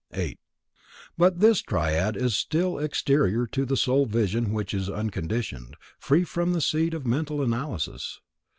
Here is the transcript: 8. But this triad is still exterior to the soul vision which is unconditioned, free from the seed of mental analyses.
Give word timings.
8. 0.13 0.39
But 1.15 1.41
this 1.41 1.61
triad 1.61 2.17
is 2.17 2.35
still 2.35 2.79
exterior 2.79 3.45
to 3.45 3.67
the 3.67 3.77
soul 3.77 4.07
vision 4.07 4.51
which 4.51 4.73
is 4.73 4.89
unconditioned, 4.89 5.77
free 5.99 6.23
from 6.23 6.53
the 6.53 6.59
seed 6.61 6.95
of 6.95 7.05
mental 7.05 7.39
analyses. 7.43 8.19